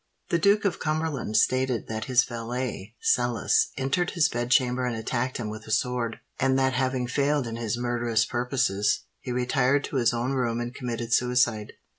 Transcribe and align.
The 0.29 0.39
Duke 0.39 0.65
of 0.65 0.79
Cumberland 0.79 1.37
stated 1.37 1.85
that 1.87 2.05
his 2.05 2.23
valet, 2.23 2.95
Sellis, 3.01 3.67
entered 3.77 4.09
his 4.09 4.29
bed 4.29 4.49
chamber 4.49 4.83
and 4.87 4.95
attacked 4.95 5.37
him 5.37 5.47
with 5.47 5.67
a 5.67 5.71
sword; 5.71 6.19
and 6.39 6.57
that 6.57 6.73
having 6.73 7.05
failed 7.05 7.45
in 7.45 7.55
his 7.55 7.77
murderous 7.77 8.25
purposes, 8.25 9.01
he 9.19 9.31
retired 9.31 9.83
to 9.83 9.97
his 9.97 10.11
own 10.11 10.31
room 10.33 10.59
and 10.59 10.73
committed 10.73 11.13
suicide. 11.13 11.73